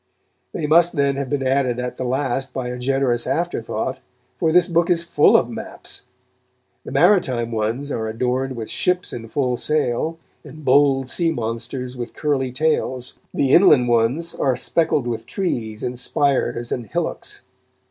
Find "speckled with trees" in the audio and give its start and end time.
14.55-15.83